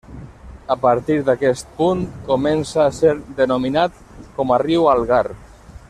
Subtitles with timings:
[0.75, 2.01] A partir d'aquest punt
[2.31, 3.13] comença a ser
[3.43, 4.01] denominat
[4.39, 5.25] com a riu Algar.